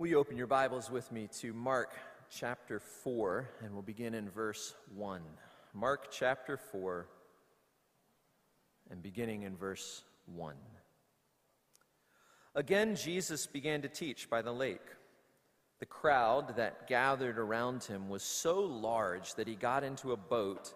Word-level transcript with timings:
Will 0.00 0.06
you 0.06 0.18
open 0.18 0.38
your 0.38 0.46
Bibles 0.46 0.90
with 0.90 1.12
me 1.12 1.28
to 1.40 1.52
Mark 1.52 1.92
chapter 2.30 2.80
4, 2.80 3.46
and 3.62 3.74
we'll 3.74 3.82
begin 3.82 4.14
in 4.14 4.30
verse 4.30 4.74
1. 4.94 5.20
Mark 5.74 6.10
chapter 6.10 6.56
4, 6.56 7.06
and 8.90 9.02
beginning 9.02 9.42
in 9.42 9.54
verse 9.54 10.02
1. 10.34 10.54
Again, 12.54 12.96
Jesus 12.96 13.46
began 13.46 13.82
to 13.82 13.88
teach 13.88 14.30
by 14.30 14.40
the 14.40 14.54
lake. 14.54 14.80
The 15.80 15.84
crowd 15.84 16.56
that 16.56 16.88
gathered 16.88 17.38
around 17.38 17.84
him 17.84 18.08
was 18.08 18.22
so 18.22 18.58
large 18.58 19.34
that 19.34 19.46
he 19.46 19.54
got 19.54 19.84
into 19.84 20.12
a 20.12 20.16
boat 20.16 20.72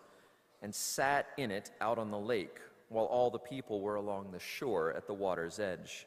and 0.60 0.74
sat 0.74 1.28
in 1.38 1.50
it 1.50 1.70
out 1.80 1.96
on 1.98 2.10
the 2.10 2.18
lake, 2.18 2.60
while 2.90 3.06
all 3.06 3.30
the 3.30 3.38
people 3.38 3.80
were 3.80 3.94
along 3.94 4.32
the 4.32 4.38
shore 4.38 4.92
at 4.92 5.06
the 5.06 5.14
water's 5.14 5.58
edge. 5.58 6.06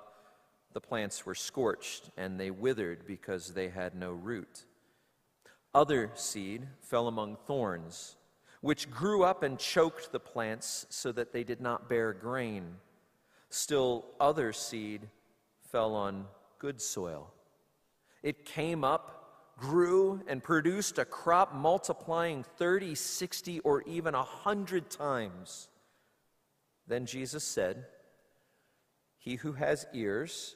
the 0.73 0.81
plants 0.81 1.25
were 1.25 1.35
scorched 1.35 2.09
and 2.17 2.39
they 2.39 2.51
withered 2.51 3.05
because 3.05 3.53
they 3.53 3.69
had 3.69 3.95
no 3.95 4.11
root. 4.11 4.65
Other 5.73 6.11
seed 6.15 6.67
fell 6.81 7.07
among 7.07 7.37
thorns, 7.47 8.17
which 8.59 8.91
grew 8.91 9.23
up 9.23 9.43
and 9.43 9.57
choked 9.57 10.11
the 10.11 10.19
plants 10.19 10.85
so 10.89 11.11
that 11.13 11.31
they 11.31 11.43
did 11.43 11.61
not 11.61 11.87
bear 11.87 12.13
grain. 12.13 12.75
Still, 13.49 14.05
other 14.19 14.53
seed 14.53 15.07
fell 15.71 15.95
on 15.95 16.25
good 16.59 16.81
soil. 16.81 17.33
It 18.21 18.45
came 18.45 18.83
up, 18.83 19.55
grew, 19.57 20.21
and 20.27 20.43
produced 20.43 20.99
a 20.99 21.05
crop 21.05 21.55
multiplying 21.55 22.43
30, 22.43 22.95
60, 22.95 23.59
or 23.59 23.81
even 23.83 24.13
a 24.13 24.19
100 24.19 24.89
times. 24.89 25.69
Then 26.87 27.05
Jesus 27.05 27.43
said, 27.43 27.85
He 29.17 29.35
who 29.35 29.53
has 29.53 29.85
ears, 29.93 30.55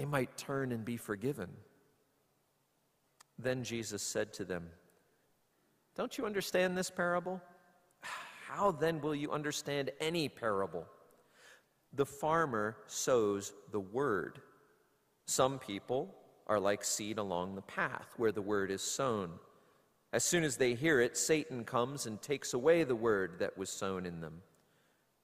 they 0.00 0.06
might 0.06 0.34
turn 0.38 0.72
and 0.72 0.82
be 0.82 0.96
forgiven. 0.96 1.50
Then 3.38 3.62
Jesus 3.62 4.02
said 4.02 4.32
to 4.32 4.46
them, 4.46 4.66
Don't 5.94 6.16
you 6.16 6.24
understand 6.24 6.74
this 6.74 6.88
parable? 6.88 7.38
How 8.48 8.70
then 8.70 9.02
will 9.02 9.14
you 9.14 9.30
understand 9.30 9.90
any 10.00 10.30
parable? 10.30 10.86
The 11.92 12.06
farmer 12.06 12.78
sows 12.86 13.52
the 13.72 13.80
word. 13.80 14.40
Some 15.26 15.58
people 15.58 16.14
are 16.46 16.58
like 16.58 16.82
seed 16.82 17.18
along 17.18 17.54
the 17.54 17.60
path 17.60 18.14
where 18.16 18.32
the 18.32 18.40
word 18.40 18.70
is 18.70 18.80
sown. 18.80 19.32
As 20.14 20.24
soon 20.24 20.44
as 20.44 20.56
they 20.56 20.72
hear 20.72 21.02
it, 21.02 21.18
Satan 21.18 21.62
comes 21.62 22.06
and 22.06 22.22
takes 22.22 22.54
away 22.54 22.84
the 22.84 22.96
word 22.96 23.40
that 23.40 23.58
was 23.58 23.68
sown 23.68 24.06
in 24.06 24.22
them. 24.22 24.40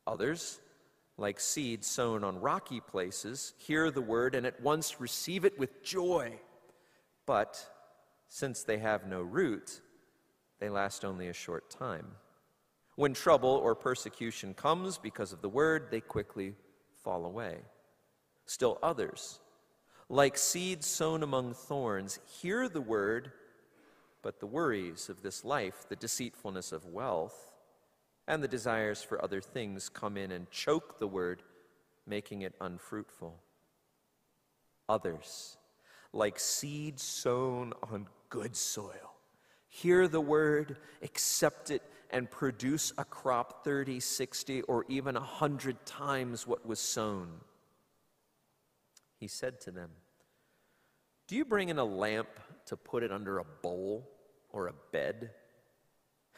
Others 0.06 0.60
like 1.18 1.40
seed 1.40 1.84
sown 1.84 2.24
on 2.24 2.40
rocky 2.40 2.80
places, 2.80 3.54
hear 3.56 3.90
the 3.90 4.02
word 4.02 4.34
and 4.34 4.46
at 4.46 4.60
once 4.60 5.00
receive 5.00 5.44
it 5.44 5.58
with 5.58 5.82
joy. 5.82 6.38
But 7.24 7.64
since 8.28 8.62
they 8.62 8.78
have 8.78 9.06
no 9.06 9.22
root, 9.22 9.80
they 10.60 10.68
last 10.68 11.04
only 11.04 11.28
a 11.28 11.32
short 11.32 11.70
time. 11.70 12.06
When 12.96 13.14
trouble 13.14 13.50
or 13.50 13.74
persecution 13.74 14.54
comes 14.54 14.98
because 14.98 15.32
of 15.32 15.42
the 15.42 15.48
word, 15.48 15.88
they 15.90 16.00
quickly 16.00 16.54
fall 17.02 17.26
away. 17.26 17.58
Still 18.46 18.78
others, 18.82 19.40
like 20.08 20.38
seed 20.38 20.84
sown 20.84 21.22
among 21.22 21.54
thorns, 21.54 22.20
hear 22.40 22.68
the 22.68 22.80
word, 22.80 23.32
but 24.22 24.40
the 24.40 24.46
worries 24.46 25.08
of 25.08 25.22
this 25.22 25.44
life, 25.44 25.86
the 25.88 25.96
deceitfulness 25.96 26.72
of 26.72 26.86
wealth, 26.86 27.55
and 28.28 28.42
the 28.42 28.48
desires 28.48 29.02
for 29.02 29.22
other 29.22 29.40
things 29.40 29.88
come 29.88 30.16
in 30.16 30.32
and 30.32 30.50
choke 30.50 30.98
the 30.98 31.06
word, 31.06 31.42
making 32.06 32.42
it 32.42 32.54
unfruitful. 32.60 33.38
Others, 34.88 35.56
like 36.12 36.38
seed 36.38 36.98
sown 36.98 37.72
on 37.90 38.06
good 38.28 38.56
soil, 38.56 39.14
hear 39.68 40.08
the 40.08 40.20
word, 40.20 40.76
accept 41.02 41.70
it, 41.70 41.82
and 42.10 42.30
produce 42.30 42.92
a 42.98 43.04
crop 43.04 43.64
30, 43.64 44.00
60, 44.00 44.62
or 44.62 44.84
even 44.88 45.16
a 45.16 45.20
100 45.20 45.84
times 45.84 46.46
what 46.46 46.64
was 46.64 46.78
sown. 46.78 47.40
He 49.18 49.26
said 49.26 49.60
to 49.62 49.70
them, 49.70 49.90
Do 51.26 51.36
you 51.36 51.44
bring 51.44 51.68
in 51.68 51.78
a 51.78 51.84
lamp 51.84 52.28
to 52.66 52.76
put 52.76 53.02
it 53.02 53.10
under 53.10 53.38
a 53.38 53.44
bowl 53.44 54.08
or 54.50 54.68
a 54.68 54.74
bed? 54.92 55.30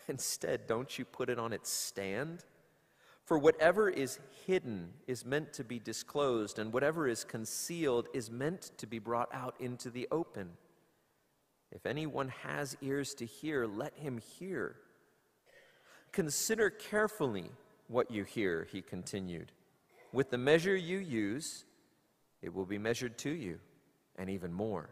Instead, 0.09 0.67
don't 0.67 0.99
you 0.99 1.05
put 1.05 1.29
it 1.29 1.39
on 1.39 1.53
its 1.53 1.71
stand? 1.71 2.45
For 3.25 3.39
whatever 3.39 3.91
is 3.91 4.19
hidden 4.47 4.89
is 5.07 5.27
meant 5.27 5.53
to 5.53 5.65
be 5.65 5.79
disclosed, 5.79 6.59
and 6.59 6.73
whatever 6.73 7.07
is 7.07 7.25
concealed 7.25 8.09
is 8.15 8.31
meant 8.31 8.71
to 8.79 8.87
be 8.87 8.99
brought 8.99 9.29
out 9.35 9.55
into 9.61 9.91
the 9.91 10.09
open. 10.11 10.49
If 11.71 11.85
anyone 11.85 12.31
has 12.43 12.75
ears 12.81 13.13
to 13.15 13.27
hear, 13.27 13.67
let 13.67 13.95
him 13.99 14.17
hear. 14.17 14.77
Consider 16.13 16.71
carefully 16.71 17.51
what 17.89 18.11
you 18.11 18.25
hear, 18.25 18.67
he 18.73 18.81
continued. 18.81 19.53
With 20.11 20.31
the 20.31 20.39
measure 20.39 20.75
you 20.75 20.97
use, 20.97 21.67
it 22.41 22.55
will 22.55 22.65
be 22.65 22.79
measured 22.79 23.19
to 23.19 23.31
you, 23.31 23.59
and 24.17 24.31
even 24.31 24.55
more. 24.55 24.89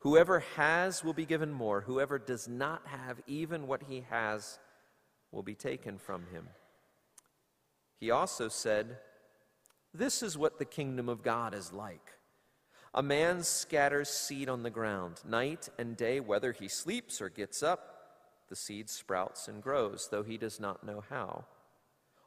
Whoever 0.00 0.40
has 0.56 1.04
will 1.04 1.12
be 1.12 1.26
given 1.26 1.52
more. 1.52 1.82
Whoever 1.82 2.18
does 2.18 2.48
not 2.48 2.86
have, 2.86 3.20
even 3.26 3.66
what 3.66 3.82
he 3.88 4.04
has, 4.10 4.58
will 5.30 5.42
be 5.42 5.54
taken 5.54 5.98
from 5.98 6.26
him. 6.32 6.48
He 7.98 8.10
also 8.10 8.48
said, 8.48 8.96
This 9.92 10.22
is 10.22 10.38
what 10.38 10.58
the 10.58 10.64
kingdom 10.64 11.08
of 11.08 11.22
God 11.22 11.54
is 11.54 11.72
like. 11.72 12.14
A 12.94 13.02
man 13.02 13.42
scatters 13.42 14.08
seed 14.08 14.48
on 14.48 14.62
the 14.62 14.70
ground. 14.70 15.20
Night 15.24 15.68
and 15.78 15.96
day, 15.96 16.18
whether 16.18 16.52
he 16.52 16.66
sleeps 16.66 17.20
or 17.20 17.28
gets 17.28 17.62
up, 17.62 17.90
the 18.48 18.56
seed 18.56 18.88
sprouts 18.88 19.48
and 19.48 19.62
grows, 19.62 20.08
though 20.10 20.24
he 20.24 20.38
does 20.38 20.58
not 20.58 20.82
know 20.82 21.04
how. 21.08 21.44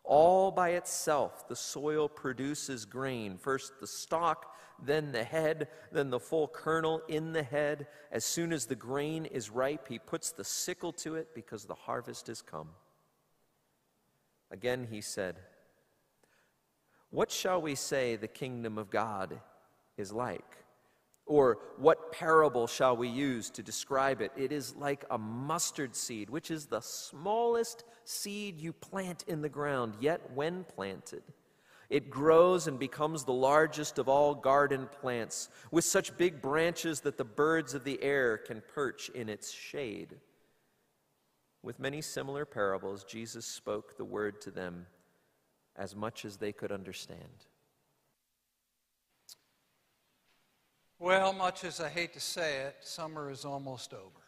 All 0.04 0.52
by 0.52 0.72
itself, 0.72 1.48
the 1.48 1.56
soil 1.56 2.10
produces 2.10 2.86
grain 2.86 3.38
first 3.38 3.80
the 3.80 3.88
stalk, 3.88 4.56
then 4.84 5.12
the 5.12 5.24
head, 5.24 5.70
then 5.92 6.10
the 6.10 6.20
full 6.20 6.48
kernel 6.48 7.02
in 7.08 7.32
the 7.32 7.44
head. 7.44 7.88
As 8.12 8.26
soon 8.26 8.52
as 8.52 8.66
the 8.66 8.76
grain 8.76 9.26
is 9.26 9.50
ripe, 9.50 9.88
he 9.88 10.00
puts 10.00 10.32
the 10.32 10.44
sickle 10.44 10.92
to 10.94 11.16
it 11.16 11.34
because 11.34 11.66
the 11.66 11.74
harvest 11.74 12.28
has 12.28 12.42
come. 12.42 12.70
Again, 14.52 14.88
he 14.92 15.00
said, 15.00 15.38
What 17.10 17.32
shall 17.32 17.62
we 17.62 17.76
say 17.76 18.16
the 18.16 18.28
kingdom 18.28 18.78
of 18.78 18.90
God 18.90 19.40
is 19.98 20.12
like? 20.12 20.63
Or 21.26 21.60
what 21.78 22.12
parable 22.12 22.68
shall 22.68 22.98
we 22.98 23.08
use 23.08 23.50
to 23.52 23.64
describe 23.64 24.22
it? 24.22 24.32
It 24.36 24.52
is 24.52 24.76
like 24.76 25.06
a 25.10 25.18
mustard 25.18 25.96
seed, 25.96 26.30
which 26.30 26.52
is 26.52 26.66
the 26.66 26.82
smallest 26.82 27.86
seed 28.04 28.60
you 28.60 28.74
plant 28.74 29.24
in 29.28 29.42
the 29.42 29.50
ground, 29.50 29.96
yet 30.02 30.32
when 30.34 30.66
planted, 30.66 31.24
it 31.90 32.10
grows 32.10 32.68
and 32.68 32.80
becomes 32.80 33.24
the 33.24 33.34
largest 33.34 34.00
of 34.00 34.10
all 34.10 34.36
garden 34.36 34.90
plants, 35.02 35.50
with 35.72 35.86
such 35.86 36.18
big 36.18 36.42
branches 36.42 37.02
that 37.02 37.18
the 37.18 37.24
birds 37.24 37.74
of 37.74 37.84
the 37.84 38.02
air 38.02 38.38
can 38.38 38.62
perch 38.74 39.10
in 39.10 39.30
its 39.30 39.52
shade. 39.52 40.16
With 41.62 41.80
many 41.80 42.02
similar 42.02 42.46
parables, 42.46 43.06
Jesus 43.06 43.46
spoke 43.46 43.96
the 43.96 44.06
word 44.06 44.42
to 44.42 44.52
them 44.52 44.88
as 45.76 45.96
much 45.96 46.26
as 46.26 46.38
they 46.38 46.52
could 46.52 46.72
understand. 46.72 47.46
Well, 51.04 51.34
much 51.34 51.66
as 51.66 51.82
I 51.82 51.90
hate 51.90 52.14
to 52.14 52.22
say 52.22 52.60
it, 52.60 52.78
summer 52.80 53.30
is 53.30 53.44
almost 53.44 53.94
over. 53.94 54.24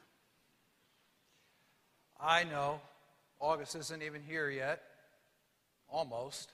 I 2.19 2.44
know 2.44 2.81
August 3.39 3.77
isn't 3.77 4.04
even 4.04 4.22
here 4.22 4.50
yet, 4.50 4.81
almost. 5.88 6.51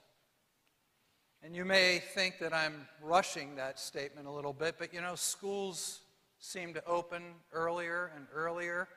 And 1.42 1.56
you 1.56 1.66
may 1.66 1.98
think 2.14 2.38
that 2.38 2.54
I'm 2.54 2.88
rushing 3.02 3.56
that 3.56 3.80
statement 3.80 4.28
a 4.28 4.32
little 4.32 4.54
bit, 4.54 4.76
but 4.78 4.94
you 4.94 5.02
know, 5.02 5.16
schools 5.16 6.02
seem 6.38 6.76
to 6.76 6.86
open 6.86 7.24
earlier 7.52 8.12
and 8.16 8.28
earlier. 8.32 8.88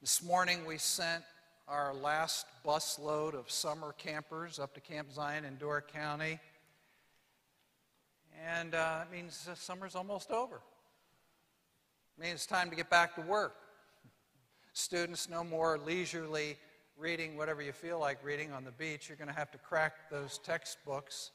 This 0.00 0.22
morning 0.22 0.64
we 0.64 0.78
sent 0.78 1.24
our 1.66 1.92
last 1.92 2.46
bus 2.62 2.96
load 2.96 3.34
of 3.34 3.50
summer 3.50 3.92
campers 3.98 4.60
up 4.60 4.72
to 4.74 4.80
Camp 4.80 5.10
Zion 5.10 5.44
in 5.44 5.56
Door 5.56 5.86
County. 5.92 6.38
And 8.44 8.74
uh, 8.74 9.02
it 9.02 9.14
means 9.14 9.48
summer's 9.54 9.94
almost 9.94 10.32
over. 10.32 10.56
It 12.18 12.22
means 12.22 12.34
it's 12.34 12.46
time 12.46 12.70
to 12.70 12.76
get 12.76 12.90
back 12.90 13.14
to 13.14 13.20
work. 13.20 13.54
Students, 14.72 15.28
no 15.28 15.44
more 15.44 15.78
leisurely 15.78 16.56
reading 16.96 17.36
whatever 17.36 17.62
you 17.62 17.72
feel 17.72 18.00
like 18.00 18.24
reading 18.24 18.52
on 18.52 18.64
the 18.64 18.72
beach. 18.72 19.08
You're 19.08 19.16
going 19.16 19.28
to 19.28 19.34
have 19.34 19.50
to 19.52 19.58
crack 19.58 20.10
those 20.10 20.38
textbooks. 20.38 21.30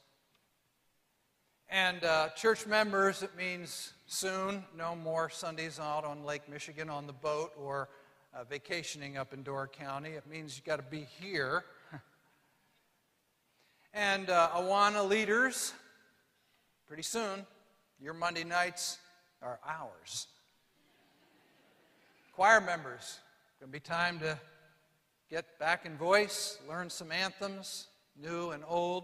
And 1.70 2.04
uh, 2.04 2.30
church 2.30 2.66
members, 2.66 3.24
it 3.24 3.36
means 3.38 3.94
soon 4.06 4.66
no 4.76 4.96
more 4.96 5.30
Sundays 5.30 5.80
out 5.80 6.04
on 6.04 6.26
Lake 6.26 6.50
Michigan 6.50 6.90
on 6.90 7.08
the 7.08 7.14
boat 7.14 7.52
or 7.58 7.90
uh, 8.34 8.44
vacationing 8.44 9.18
up 9.18 9.34
in 9.34 9.44
Door 9.44 9.70
County. 9.70 10.10
It 10.10 10.28
means 10.30 10.58
you've 10.58 10.66
got 10.66 10.78
to 10.78 10.84
be 10.84 11.08
here. 11.22 11.64
and 13.94 14.30
uh, 14.30 14.50
Awana 14.56 15.08
leaders, 15.08 15.74
pretty 16.88 17.04
soon, 17.04 17.46
your 18.02 18.14
Monday 18.14 18.46
nights 18.46 18.98
are 19.42 19.60
ours. 19.66 20.28
Choir 22.34 22.62
members, 22.62 23.20
going 23.60 23.72
to 23.72 23.74
be 23.74 23.80
time 23.80 24.20
to 24.20 24.38
get 25.30 25.60
back 25.60 25.86
in 25.86 25.98
voice, 25.98 26.60
learn 26.70 26.90
some 26.90 27.12
anthems, 27.12 27.88
new 28.16 28.52
and 28.52 28.64
old. 28.66 29.04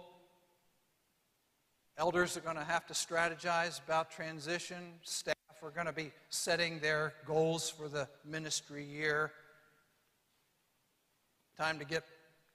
Elders 1.97 2.37
are 2.37 2.41
going 2.41 2.55
to 2.55 2.63
have 2.63 2.85
to 2.87 2.93
strategize 2.93 3.83
about 3.83 4.09
transition. 4.09 4.93
Staff 5.03 5.35
are 5.61 5.69
going 5.69 5.85
to 5.85 5.93
be 5.93 6.11
setting 6.29 6.79
their 6.79 7.13
goals 7.25 7.69
for 7.69 7.87
the 7.87 8.07
ministry 8.25 8.85
year. 8.85 9.31
Time 11.57 11.79
to 11.79 11.85
get 11.85 12.03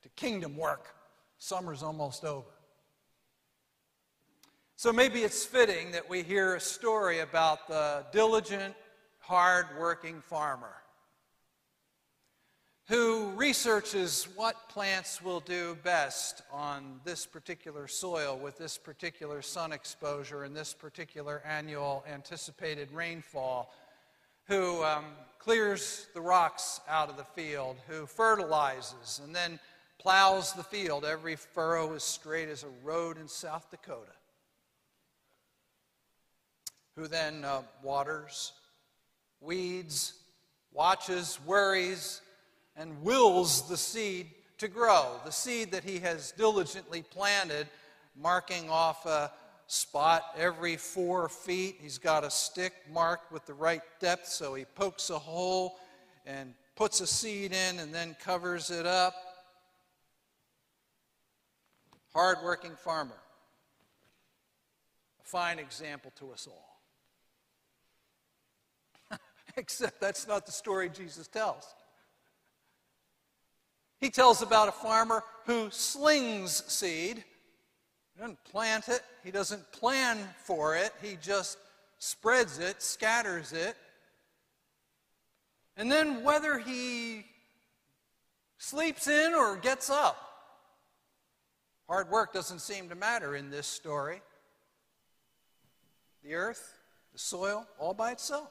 to 0.02 0.08
kingdom 0.10 0.56
work. 0.56 0.94
Summer's 1.38 1.82
almost 1.82 2.24
over. 2.24 2.46
So 4.78 4.92
maybe 4.92 5.22
it's 5.22 5.44
fitting 5.44 5.90
that 5.90 6.08
we 6.08 6.22
hear 6.22 6.54
a 6.54 6.60
story 6.60 7.18
about 7.18 7.66
the 7.66 8.04
diligent, 8.12 8.76
hard 9.18 9.66
working 9.76 10.20
farmer 10.20 10.72
who 12.86 13.30
researches 13.30 14.28
what 14.36 14.68
plants 14.68 15.20
will 15.20 15.40
do 15.40 15.76
best 15.82 16.42
on 16.52 17.00
this 17.04 17.26
particular 17.26 17.88
soil 17.88 18.38
with 18.38 18.56
this 18.56 18.78
particular 18.78 19.42
sun 19.42 19.72
exposure 19.72 20.44
and 20.44 20.54
this 20.54 20.74
particular 20.74 21.42
annual 21.44 22.04
anticipated 22.08 22.88
rainfall, 22.92 23.74
who 24.46 24.84
um, 24.84 25.06
clears 25.40 26.06
the 26.14 26.20
rocks 26.20 26.80
out 26.88 27.10
of 27.10 27.16
the 27.16 27.24
field, 27.24 27.78
who 27.88 28.06
fertilizes 28.06 29.20
and 29.24 29.34
then 29.34 29.58
plows 29.98 30.52
the 30.52 30.62
field. 30.62 31.04
Every 31.04 31.34
furrow 31.34 31.94
is 31.94 32.04
straight 32.04 32.48
as 32.48 32.62
a 32.62 32.86
road 32.86 33.18
in 33.18 33.26
South 33.26 33.68
Dakota 33.72 34.12
who 36.98 37.06
then 37.06 37.44
uh, 37.44 37.62
waters, 37.80 38.52
weeds, 39.40 40.14
watches, 40.72 41.38
worries, 41.46 42.20
and 42.76 43.00
wills 43.02 43.68
the 43.68 43.76
seed 43.76 44.30
to 44.58 44.66
grow. 44.66 45.20
The 45.24 45.30
seed 45.30 45.70
that 45.70 45.84
he 45.84 46.00
has 46.00 46.32
diligently 46.32 47.02
planted, 47.02 47.68
marking 48.20 48.68
off 48.68 49.06
a 49.06 49.30
spot 49.68 50.24
every 50.36 50.76
four 50.76 51.28
feet. 51.28 51.76
He's 51.80 51.98
got 51.98 52.24
a 52.24 52.30
stick 52.30 52.72
marked 52.92 53.30
with 53.30 53.46
the 53.46 53.54
right 53.54 53.82
depth, 54.00 54.26
so 54.26 54.54
he 54.54 54.64
pokes 54.64 55.10
a 55.10 55.18
hole 55.18 55.78
and 56.26 56.52
puts 56.74 57.00
a 57.00 57.06
seed 57.06 57.52
in 57.52 57.78
and 57.78 57.94
then 57.94 58.16
covers 58.20 58.70
it 58.72 58.86
up. 58.86 59.14
Hardworking 62.12 62.74
farmer. 62.74 63.20
A 65.22 65.24
fine 65.24 65.60
example 65.60 66.12
to 66.18 66.32
us 66.32 66.48
all. 66.50 66.77
Except 69.58 70.00
that's 70.00 70.28
not 70.28 70.46
the 70.46 70.52
story 70.52 70.88
Jesus 70.88 71.26
tells. 71.26 71.66
He 74.00 74.08
tells 74.08 74.40
about 74.40 74.68
a 74.68 74.72
farmer 74.72 75.24
who 75.46 75.68
slings 75.70 76.62
seed. 76.68 77.24
He 78.14 78.20
doesn't 78.20 78.44
plant 78.44 78.88
it, 78.88 79.02
he 79.24 79.32
doesn't 79.32 79.70
plan 79.72 80.16
for 80.44 80.76
it, 80.76 80.92
he 81.02 81.18
just 81.20 81.58
spreads 81.98 82.60
it, 82.60 82.80
scatters 82.80 83.52
it. 83.52 83.76
And 85.76 85.90
then 85.90 86.22
whether 86.22 86.58
he 86.58 87.24
sleeps 88.58 89.08
in 89.08 89.34
or 89.34 89.56
gets 89.56 89.90
up, 89.90 90.16
hard 91.88 92.08
work 92.10 92.32
doesn't 92.32 92.60
seem 92.60 92.88
to 92.90 92.94
matter 92.94 93.34
in 93.34 93.50
this 93.50 93.66
story. 93.66 94.20
The 96.22 96.34
earth, 96.34 96.78
the 97.12 97.18
soil, 97.18 97.66
all 97.80 97.94
by 97.94 98.12
itself 98.12 98.50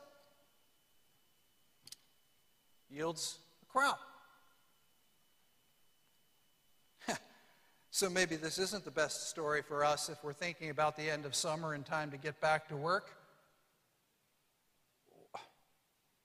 yields 2.89 3.39
a 3.61 3.65
crop. 3.65 3.99
so 7.91 8.09
maybe 8.09 8.35
this 8.35 8.57
isn't 8.57 8.85
the 8.85 8.91
best 8.91 9.29
story 9.29 9.61
for 9.61 9.83
us 9.83 10.09
if 10.09 10.23
we're 10.23 10.33
thinking 10.33 10.69
about 10.69 10.95
the 10.95 11.09
end 11.09 11.25
of 11.25 11.35
summer 11.35 11.73
and 11.73 11.85
time 11.85 12.11
to 12.11 12.17
get 12.17 12.39
back 12.41 12.67
to 12.69 12.77
work. 12.77 13.15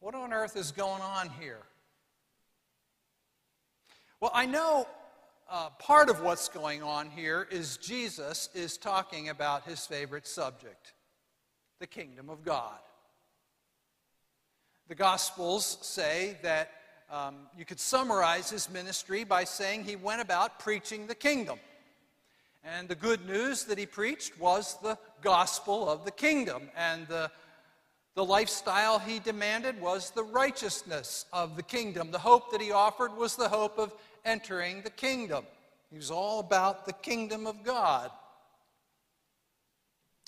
What 0.01 0.15
on 0.17 0.33
earth 0.33 0.57
is 0.57 0.73
going 0.73 1.01
on 1.01 1.31
here? 1.39 1.63
Well, 4.21 4.33
I 4.35 4.47
know 4.47 4.89
uh, 5.49 5.71
part 5.79 6.09
of 6.09 6.23
what's 6.23 6.49
going 6.49 6.83
on 6.83 7.11
here 7.11 7.47
is 7.51 7.77
Jesus 7.77 8.49
is 8.55 8.77
talking 8.77 9.29
about 9.29 9.65
his 9.65 9.87
favorite 9.87 10.27
subject, 10.27 10.95
the 11.79 11.87
kingdom 11.87 12.31
of 12.31 12.45
God. 12.45 12.79
The 14.89 14.95
Gospels 14.95 15.79
say 15.83 16.37
that 16.43 16.71
um, 17.11 17.35
you 17.57 17.65
could 17.65 17.79
summarize 17.79 18.51
his 18.51 18.71
ministry 18.71 19.23
by 19.25 19.45
saying 19.45 19.85
he 19.85 19.97
went 19.97 20.21
about 20.21 20.59
preaching 20.59 21.07
the 21.07 21.15
kingdom. 21.15 21.59
And 22.65 22.89
the 22.89 22.95
good 22.95 23.27
news 23.27 23.65
that 23.65 23.77
he 23.77 23.87
preached 23.87 24.39
was 24.41 24.77
the 24.83 24.97
gospel 25.21 25.89
of 25.89 26.05
the 26.05 26.11
kingdom. 26.11 26.71
And 26.77 27.07
the, 27.09 27.31
the 28.15 28.25
lifestyle 28.25 28.99
he 28.99 29.19
demanded 29.19 29.81
was 29.81 30.11
the 30.11 30.23
righteousness 30.23 31.27
of 31.33 31.57
the 31.57 31.63
kingdom. 31.63 32.11
The 32.11 32.19
hope 32.19 32.53
that 32.53 32.61
he 32.61 32.73
offered 32.73 33.17
was 33.17 33.37
the 33.37 33.49
hope 33.49 33.79
of 33.79 33.93
entering 34.25 34.83
the 34.83 34.91
kingdom. 34.91 35.45
He 35.91 35.97
was 35.97 36.11
all 36.11 36.41
about 36.41 36.87
the 36.87 36.93
kingdom 36.93 37.47
of 37.47 37.65
God. 37.65 38.11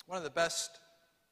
One 0.07 0.17
of 0.17 0.23
the 0.23 0.29
best 0.29 0.71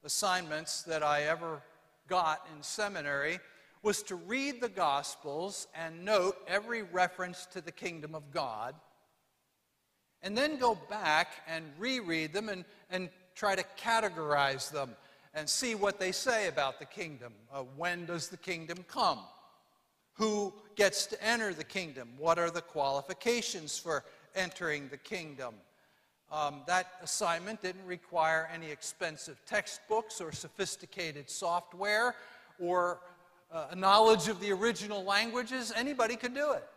assignments 0.03 0.83
that 0.83 1.03
I 1.03 1.23
ever 1.23 1.61
got 2.07 2.47
in 2.55 2.61
seminary 2.63 3.39
was 3.81 4.01
to 4.03 4.15
read 4.15 4.61
the 4.61 4.69
Gospels 4.69 5.67
and 5.75 6.05
note 6.05 6.37
every 6.47 6.83
reference 6.83 7.45
to 7.47 7.61
the 7.61 7.71
kingdom 7.71 8.15
of 8.15 8.31
God, 8.31 8.75
and 10.21 10.37
then 10.37 10.57
go 10.57 10.77
back 10.89 11.27
and 11.47 11.65
reread 11.77 12.31
them 12.31 12.47
and, 12.47 12.63
and 12.89 13.09
try 13.35 13.55
to 13.55 13.63
categorize 13.77 14.71
them 14.71 14.91
and 15.33 15.49
see 15.49 15.75
what 15.75 15.99
they 15.99 16.13
say 16.13 16.47
about 16.47 16.79
the 16.79 16.85
kingdom. 16.85 17.33
Uh, 17.51 17.63
when 17.75 18.05
does 18.05 18.29
the 18.29 18.37
kingdom 18.37 18.85
come? 18.87 19.19
Who 20.13 20.53
gets 20.75 21.05
to 21.07 21.21
enter 21.21 21.53
the 21.53 21.63
kingdom? 21.63 22.09
What 22.17 22.39
are 22.39 22.51
the 22.51 22.61
qualifications 22.61 23.77
for 23.77 24.05
entering 24.35 24.87
the 24.89 24.97
kingdom? 24.97 25.55
Um, 26.33 26.61
that 26.65 26.93
assignment 27.03 27.61
didn't 27.61 27.85
require 27.85 28.49
any 28.51 28.71
expensive 28.71 29.39
textbooks 29.45 30.19
or 30.19 30.31
sophisticated 30.31 31.29
software 31.29 32.15
or 32.59 33.01
uh, 33.51 33.67
a 33.69 33.75
knowledge 33.75 34.27
of 34.27 34.39
the 34.39 34.51
original 34.51 35.03
languages. 35.03 35.71
Anybody 35.75 36.15
could 36.15 36.33
do 36.33 36.53
it. 36.53 36.67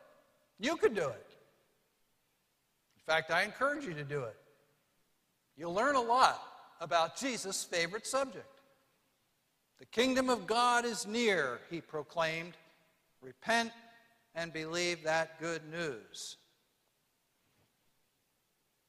You 0.61 0.77
could 0.77 0.95
do 0.95 1.09
it. 1.09 1.27
In 2.99 3.05
fact, 3.07 3.31
I 3.31 3.45
encourage 3.45 3.87
you 3.87 3.95
to 3.95 4.05
do 4.05 4.25
it. 4.25 4.37
You'll 5.57 5.73
learn 5.73 5.95
a 5.95 6.03
lot 6.03 6.43
about 6.83 7.17
Jesus' 7.17 7.65
favorite 7.65 8.07
subject. 8.07 8.61
The 9.79 9.87
kingdom 9.87 10.29
of 10.29 10.47
God 10.47 10.85
is 10.85 11.07
near, 11.07 11.61
he 11.71 11.81
proclaimed. 11.81 12.59
Repent 13.23 13.73
and 14.35 14.53
believe 14.53 15.03
that 15.05 15.41
good 15.41 15.63
news. 15.71 16.37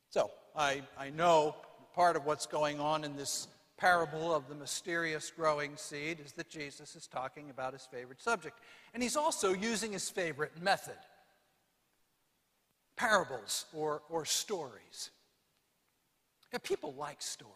So, 0.10 0.30
I, 0.58 0.82
I 0.98 1.12
know 1.12 1.56
part 1.94 2.16
of 2.16 2.26
what's 2.26 2.48
going 2.48 2.80
on 2.80 3.04
in 3.04 3.16
this 3.16 3.48
parable 3.78 4.34
of 4.34 4.50
the 4.50 4.56
mysterious 4.56 5.30
growing 5.30 5.78
seed 5.78 6.20
is 6.20 6.32
that 6.34 6.50
Jesus 6.50 6.96
is 6.96 7.06
talking 7.06 7.52
about 7.52 7.74
his 7.74 7.88
favorite 7.92 8.20
subject. 8.20 8.60
And 8.96 9.04
he's 9.04 9.16
also 9.16 9.54
using 9.54 9.92
his 9.92 10.10
favorite 10.10 10.60
method 10.62 10.98
parables 12.96 13.66
or, 13.72 14.02
or 14.10 14.26
stories. 14.26 15.12
Yeah, 16.52 16.58
people 16.64 16.96
like 16.98 17.22
stories. 17.22 17.54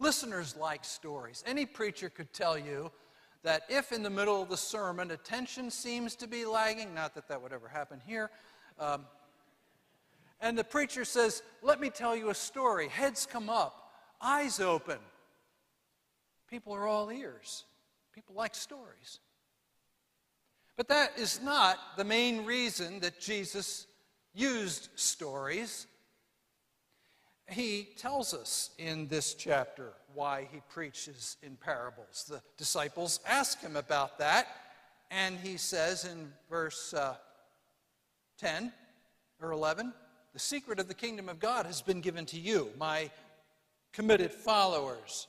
Listeners 0.00 0.56
like 0.56 0.84
stories. 0.84 1.44
Any 1.46 1.64
preacher 1.64 2.10
could 2.10 2.32
tell 2.32 2.58
you 2.58 2.90
that 3.44 3.62
if 3.68 3.92
in 3.92 4.02
the 4.02 4.10
middle 4.10 4.42
of 4.42 4.48
the 4.48 4.56
sermon 4.56 5.12
attention 5.12 5.70
seems 5.70 6.16
to 6.16 6.26
be 6.26 6.44
lagging, 6.44 6.92
not 6.92 7.14
that 7.14 7.28
that 7.28 7.40
would 7.40 7.52
ever 7.52 7.68
happen 7.68 8.00
here, 8.04 8.30
um, 8.80 9.04
and 10.40 10.56
the 10.56 10.64
preacher 10.64 11.04
says, 11.04 11.42
Let 11.62 11.80
me 11.80 11.90
tell 11.90 12.16
you 12.16 12.30
a 12.30 12.34
story, 12.34 12.88
heads 12.88 13.26
come 13.26 13.50
up, 13.50 13.92
eyes 14.20 14.60
open, 14.60 14.98
people 16.48 16.74
are 16.74 16.86
all 16.86 17.10
ears. 17.10 17.64
People 18.12 18.34
like 18.34 18.56
stories. 18.56 19.20
But 20.76 20.88
that 20.88 21.12
is 21.16 21.40
not 21.40 21.78
the 21.96 22.04
main 22.04 22.44
reason 22.44 23.00
that 23.00 23.20
Jesus 23.20 23.86
used 24.34 24.88
stories 24.96 25.86
he 27.50 27.88
tells 27.96 28.32
us 28.32 28.70
in 28.78 29.08
this 29.08 29.34
chapter 29.34 29.92
why 30.14 30.48
he 30.52 30.60
preaches 30.68 31.36
in 31.42 31.56
parables. 31.56 32.24
The 32.28 32.40
disciples 32.56 33.20
ask 33.28 33.60
him 33.60 33.76
about 33.76 34.18
that, 34.18 34.46
and 35.10 35.36
he 35.38 35.56
says 35.56 36.04
in 36.04 36.32
verse 36.48 36.94
uh, 36.94 37.16
10 38.38 38.72
or 39.42 39.50
11 39.50 39.92
The 40.32 40.38
secret 40.38 40.78
of 40.78 40.88
the 40.88 40.94
kingdom 40.94 41.28
of 41.28 41.40
God 41.40 41.66
has 41.66 41.82
been 41.82 42.00
given 42.00 42.24
to 42.26 42.38
you, 42.38 42.70
my 42.78 43.10
committed 43.92 44.32
followers. 44.32 45.26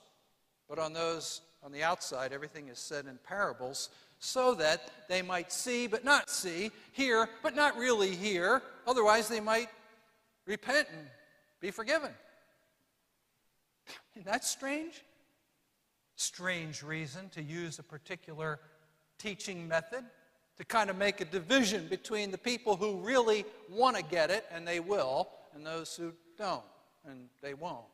But 0.68 0.78
on 0.78 0.92
those 0.92 1.40
on 1.62 1.72
the 1.72 1.82
outside, 1.82 2.32
everything 2.32 2.68
is 2.68 2.78
said 2.78 3.06
in 3.06 3.18
parables 3.24 3.90
so 4.18 4.54
that 4.54 4.90
they 5.08 5.22
might 5.22 5.52
see 5.52 5.86
but 5.86 6.04
not 6.04 6.30
see, 6.30 6.70
hear 6.92 7.28
but 7.42 7.54
not 7.54 7.76
really 7.76 8.14
hear. 8.14 8.62
Otherwise, 8.86 9.28
they 9.28 9.40
might 9.40 9.68
repent 10.46 10.88
and 10.92 11.06
be 11.60 11.70
forgiven. 11.70 12.10
Isn't 14.14 14.26
that 14.26 14.44
strange? 14.44 15.02
Strange 16.16 16.82
reason 16.82 17.28
to 17.30 17.42
use 17.42 17.78
a 17.78 17.82
particular 17.82 18.60
teaching 19.18 19.66
method 19.66 20.04
to 20.58 20.64
kind 20.64 20.90
of 20.90 20.96
make 20.96 21.20
a 21.20 21.24
division 21.24 21.86
between 21.88 22.30
the 22.30 22.38
people 22.38 22.76
who 22.76 22.96
really 22.98 23.44
want 23.70 23.96
to 23.96 24.02
get 24.02 24.30
it, 24.30 24.44
and 24.52 24.66
they 24.66 24.80
will, 24.80 25.28
and 25.54 25.66
those 25.66 25.96
who 25.96 26.12
don't, 26.36 26.64
and 27.06 27.28
they 27.40 27.54
won't. 27.54 27.84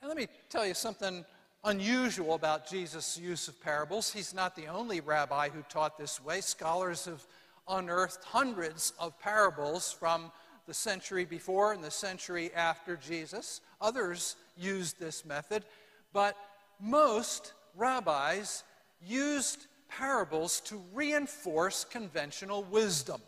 And 0.00 0.08
let 0.08 0.16
me 0.16 0.28
tell 0.48 0.66
you 0.66 0.72
something 0.72 1.24
unusual 1.64 2.34
about 2.34 2.66
Jesus' 2.66 3.18
use 3.18 3.48
of 3.48 3.60
parables. 3.60 4.10
He's 4.10 4.32
not 4.32 4.56
the 4.56 4.66
only 4.66 5.00
rabbi 5.00 5.50
who 5.50 5.62
taught 5.68 5.98
this 5.98 6.22
way. 6.22 6.40
Scholars 6.40 7.04
have 7.04 7.26
unearthed 7.68 8.24
hundreds 8.24 8.94
of 8.98 9.18
parables 9.20 9.92
from 9.92 10.32
the 10.66 10.72
century 10.74 11.24
before 11.24 11.72
and 11.72 11.84
the 11.84 11.90
century 11.90 12.50
after 12.54 12.96
Jesus. 12.96 13.60
Others 13.80 14.36
used 14.56 14.98
this 14.98 15.24
method, 15.24 15.64
but 16.12 16.36
most 16.80 17.52
rabbis 17.76 18.64
used 19.06 19.66
parables 19.88 20.60
to 20.60 20.80
reinforce 20.94 21.84
conventional 21.84 22.62
wisdom, 22.64 23.20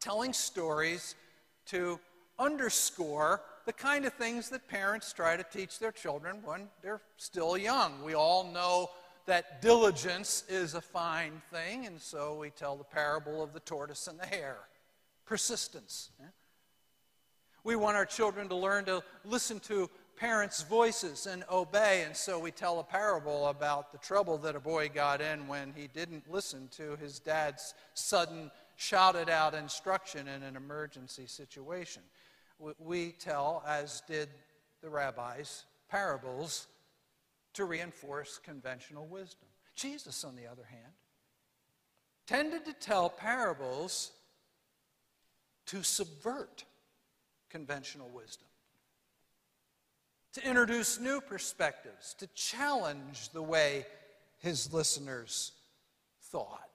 telling 0.00 0.32
stories 0.32 1.14
to 1.66 2.00
underscore 2.38 3.42
the 3.66 3.72
kind 3.72 4.04
of 4.04 4.12
things 4.14 4.48
that 4.48 4.66
parents 4.66 5.12
try 5.12 5.36
to 5.36 5.44
teach 5.44 5.78
their 5.78 5.92
children 5.92 6.40
when 6.44 6.68
they're 6.82 7.02
still 7.16 7.56
young. 7.56 8.02
We 8.02 8.14
all 8.14 8.50
know 8.50 8.90
that 9.26 9.62
diligence 9.62 10.44
is 10.48 10.74
a 10.74 10.80
fine 10.80 11.42
thing, 11.52 11.86
and 11.86 12.00
so 12.00 12.36
we 12.38 12.50
tell 12.50 12.76
the 12.76 12.84
parable 12.84 13.42
of 13.42 13.52
the 13.52 13.60
tortoise 13.60 14.06
and 14.08 14.18
the 14.18 14.26
hare. 14.26 14.58
Persistence. 15.26 16.10
We 17.62 17.76
want 17.76 17.96
our 17.96 18.06
children 18.06 18.48
to 18.48 18.56
learn 18.56 18.86
to 18.86 19.02
listen 19.24 19.60
to 19.60 19.90
parents' 20.20 20.62
voices 20.64 21.26
and 21.26 21.42
obey, 21.50 22.02
and 22.04 22.14
so 22.14 22.38
we 22.38 22.50
tell 22.50 22.78
a 22.78 22.84
parable 22.84 23.48
about 23.48 23.90
the 23.90 23.96
trouble 23.96 24.36
that 24.36 24.54
a 24.54 24.60
boy 24.60 24.86
got 24.86 25.22
in 25.22 25.48
when 25.48 25.72
he 25.74 25.88
didn't 25.88 26.30
listen 26.30 26.68
to 26.68 26.94
his 26.96 27.18
dad's 27.18 27.72
sudden 27.94 28.50
shouted 28.76 29.30
out 29.30 29.54
instruction 29.54 30.28
in 30.28 30.42
an 30.42 30.56
emergency 30.56 31.26
situation. 31.26 32.02
We 32.78 33.12
tell, 33.12 33.64
as 33.66 34.02
did 34.06 34.28
the 34.82 34.90
rabbis, 34.90 35.64
parables 35.88 36.66
to 37.54 37.64
reinforce 37.64 38.38
conventional 38.44 39.06
wisdom. 39.06 39.48
Jesus, 39.74 40.22
on 40.22 40.36
the 40.36 40.46
other 40.46 40.64
hand, 40.64 40.92
tended 42.26 42.66
to 42.66 42.74
tell 42.74 43.08
parables 43.08 44.12
to 45.64 45.82
subvert 45.82 46.64
conventional 47.48 48.10
wisdom, 48.10 48.46
to 50.34 50.46
introduce 50.46 51.00
new 51.00 51.20
perspectives, 51.20 52.14
to 52.14 52.26
challenge 52.28 53.30
the 53.30 53.42
way 53.42 53.86
his 54.38 54.72
listeners 54.72 55.52
thought. 56.22 56.68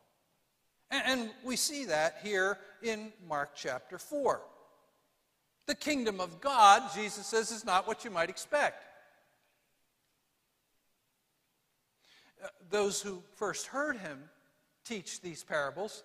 And 0.91 1.31
we 1.43 1.55
see 1.55 1.85
that 1.85 2.17
here 2.23 2.57
in 2.83 3.11
Mark 3.27 3.51
chapter 3.55 3.97
4. 3.97 4.41
The 5.65 5.75
kingdom 5.75 6.21
of 6.21 6.41
God, 6.41 6.83
Jesus 6.93 7.25
says, 7.25 7.51
is 7.51 7.65
not 7.65 7.87
what 7.87 8.05
you 8.05 8.11
might 8.11 8.29
expect. 8.29 8.85
Uh, 12.43 12.47
those 12.69 13.01
who 13.01 13.23
first 13.35 13.67
heard 13.67 13.97
him 13.97 14.19
teach 14.83 15.21
these 15.21 15.43
parables 15.43 16.03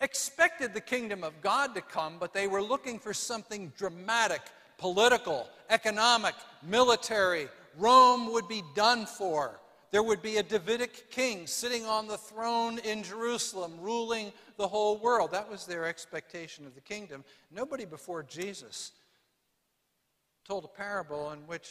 expected 0.00 0.74
the 0.74 0.80
kingdom 0.80 1.22
of 1.22 1.40
God 1.40 1.74
to 1.76 1.80
come, 1.80 2.16
but 2.18 2.34
they 2.34 2.48
were 2.48 2.62
looking 2.62 2.98
for 2.98 3.14
something 3.14 3.72
dramatic, 3.76 4.42
political, 4.82 5.48
economic, 5.70 6.34
military. 6.60 7.48
Rome 7.78 8.32
would 8.32 8.48
be 8.48 8.64
done 8.74 9.06
for. 9.06 9.60
There 9.92 10.02
would 10.02 10.20
be 10.22 10.38
a 10.38 10.42
Davidic 10.42 11.08
king 11.08 11.46
sitting 11.46 11.86
on 11.86 12.08
the 12.08 12.18
throne 12.18 12.80
in 12.80 13.04
Jerusalem, 13.04 13.78
ruling 13.80 14.32
the 14.56 14.66
whole 14.66 14.98
world. 14.98 15.30
That 15.30 15.48
was 15.48 15.66
their 15.66 15.84
expectation 15.86 16.66
of 16.66 16.74
the 16.74 16.80
kingdom. 16.80 17.24
Nobody 17.52 17.84
before 17.84 18.24
Jesus 18.24 18.90
told 20.44 20.64
a 20.64 20.68
parable 20.68 21.30
in 21.30 21.38
which 21.46 21.70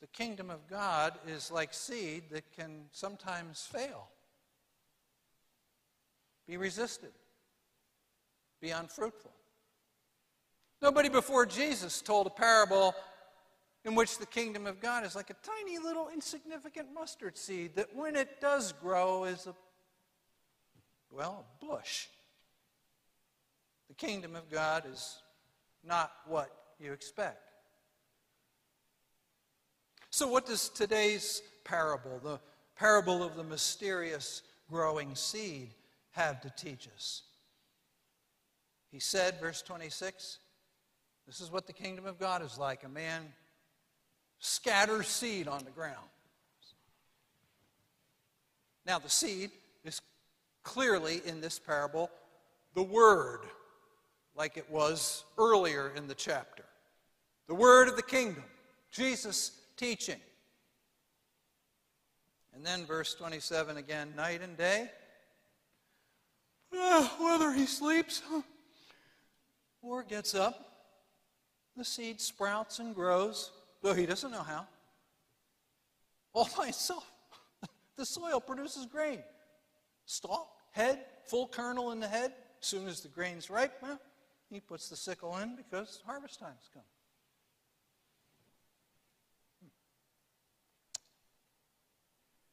the 0.00 0.08
kingdom 0.08 0.50
of 0.50 0.66
God 0.66 1.12
is 1.28 1.52
like 1.52 1.72
seed 1.72 2.24
that 2.32 2.50
can 2.56 2.86
sometimes 2.90 3.68
fail, 3.70 4.08
be 6.48 6.56
resisted, 6.56 7.12
be 8.60 8.70
unfruitful. 8.70 9.30
Nobody 10.80 11.08
before 11.08 11.44
Jesus 11.44 12.00
told 12.00 12.26
a 12.26 12.30
parable 12.30 12.94
in 13.84 13.94
which 13.94 14.18
the 14.18 14.26
kingdom 14.26 14.66
of 14.66 14.80
God 14.80 15.04
is 15.04 15.16
like 15.16 15.30
a 15.30 15.36
tiny 15.42 15.78
little 15.78 16.08
insignificant 16.08 16.88
mustard 16.94 17.36
seed 17.36 17.74
that 17.76 17.94
when 17.94 18.14
it 18.14 18.40
does 18.40 18.72
grow 18.72 19.24
is 19.24 19.46
a, 19.46 19.54
well, 21.10 21.46
a 21.62 21.66
bush. 21.66 22.06
The 23.88 23.94
kingdom 23.94 24.36
of 24.36 24.50
God 24.50 24.84
is 24.90 25.22
not 25.84 26.12
what 26.26 26.50
you 26.78 26.92
expect. 26.92 27.40
So, 30.10 30.28
what 30.28 30.46
does 30.46 30.68
today's 30.68 31.42
parable, 31.64 32.20
the 32.22 32.40
parable 32.76 33.22
of 33.22 33.36
the 33.36 33.44
mysterious 33.44 34.42
growing 34.70 35.14
seed, 35.14 35.74
have 36.12 36.40
to 36.42 36.50
teach 36.50 36.88
us? 36.94 37.22
He 38.90 39.00
said, 39.00 39.38
verse 39.40 39.60
26, 39.62 40.38
this 41.28 41.42
is 41.42 41.52
what 41.52 41.66
the 41.66 41.74
kingdom 41.74 42.06
of 42.06 42.18
God 42.18 42.42
is 42.42 42.56
like. 42.56 42.84
A 42.84 42.88
man 42.88 43.22
scatters 44.38 45.06
seed 45.08 45.46
on 45.46 45.62
the 45.62 45.70
ground. 45.70 46.08
Now, 48.86 48.98
the 48.98 49.10
seed 49.10 49.50
is 49.84 50.00
clearly 50.62 51.20
in 51.26 51.42
this 51.42 51.58
parable 51.58 52.10
the 52.72 52.82
word, 52.82 53.40
like 54.34 54.56
it 54.56 54.70
was 54.70 55.24
earlier 55.36 55.92
in 55.94 56.06
the 56.06 56.14
chapter. 56.14 56.64
The 57.46 57.54
word 57.54 57.88
of 57.88 57.96
the 57.96 58.02
kingdom. 58.02 58.44
Jesus 58.90 59.52
teaching. 59.76 60.20
And 62.54 62.64
then 62.64 62.86
verse 62.86 63.14
27 63.14 63.76
again 63.76 64.14
night 64.16 64.40
and 64.40 64.56
day. 64.56 64.90
Uh, 66.74 67.06
whether 67.20 67.52
he 67.52 67.66
sleeps 67.66 68.22
or 69.82 70.02
gets 70.02 70.34
up, 70.34 70.67
the 71.78 71.84
seed 71.84 72.20
sprouts 72.20 72.80
and 72.80 72.92
grows, 72.92 73.52
though 73.82 73.94
he 73.94 74.04
doesn't 74.04 74.32
know 74.32 74.42
how. 74.42 74.66
All 76.32 76.48
by 76.56 76.66
itself, 76.66 77.08
the 77.96 78.04
soil 78.04 78.40
produces 78.40 78.84
grain. 78.84 79.20
Stalk, 80.04 80.50
head, 80.72 80.98
full 81.26 81.46
kernel 81.46 81.92
in 81.92 82.00
the 82.00 82.08
head. 82.08 82.32
As 82.60 82.66
soon 82.66 82.88
as 82.88 83.00
the 83.00 83.08
grain's 83.08 83.48
ripe, 83.48 83.80
well, 83.80 84.00
he 84.50 84.58
puts 84.58 84.88
the 84.88 84.96
sickle 84.96 85.36
in 85.36 85.54
because 85.54 86.02
harvest 86.04 86.40
time's 86.40 86.68
come. 86.74 86.82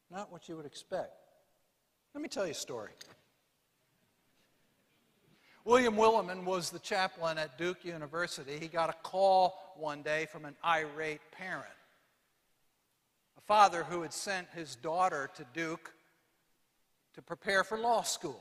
Hmm. 0.08 0.14
Not 0.14 0.30
what 0.30 0.48
you 0.48 0.56
would 0.56 0.66
expect. 0.66 1.10
Let 2.14 2.22
me 2.22 2.28
tell 2.28 2.46
you 2.46 2.52
a 2.52 2.54
story. 2.54 2.92
William 5.66 5.96
Willimon 5.96 6.44
was 6.44 6.70
the 6.70 6.78
chaplain 6.78 7.38
at 7.38 7.58
Duke 7.58 7.84
University. 7.84 8.56
He 8.60 8.68
got 8.68 8.88
a 8.88 8.94
call 9.02 9.74
one 9.76 10.00
day 10.00 10.28
from 10.30 10.44
an 10.44 10.54
irate 10.64 11.20
parent. 11.32 11.66
A 13.36 13.40
father 13.40 13.82
who 13.82 14.02
had 14.02 14.12
sent 14.12 14.46
his 14.54 14.76
daughter 14.76 15.28
to 15.34 15.44
Duke 15.52 15.92
to 17.14 17.20
prepare 17.20 17.64
for 17.64 17.76
law 17.76 18.02
school. 18.02 18.40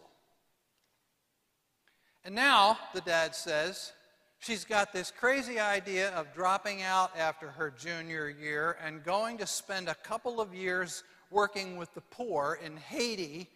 And 2.24 2.36
now, 2.36 2.77
the 2.94 3.01
dad 3.01 3.34
says, 3.34 3.91
she's 4.38 4.63
got 4.63 4.94
this 4.94 5.10
crazy 5.10 5.60
idea 5.60 6.10
of 6.10 6.32
dropping 6.32 6.84
out 6.84 7.10
after 7.17 7.50
her 7.50 7.74
junior 7.75 8.29
year 8.29 8.77
and 8.86 9.03
going 9.03 9.39
to 9.39 9.48
spend 9.48 9.89
a 9.89 9.96
couple 9.96 10.39
of 10.39 10.53
years 10.53 11.03
working 11.32 11.75
with 11.75 11.91
the 11.96 12.01
poor 12.01 12.60
in 12.63 12.77
Haiti, 12.77 13.50